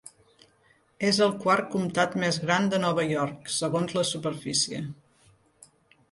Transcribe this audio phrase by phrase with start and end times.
[1.09, 4.81] És el quart comtat més gran de Nova York segons la superfície.